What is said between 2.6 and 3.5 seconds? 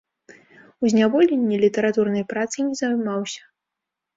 не займаўся.